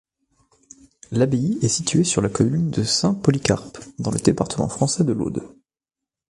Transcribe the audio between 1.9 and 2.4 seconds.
sur la